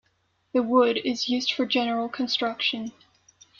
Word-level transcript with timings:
The 0.53 0.63
wood 0.63 0.97
is 1.05 1.29
used 1.29 1.51
for 1.53 1.63
general 1.67 2.09
construction. 2.09 2.91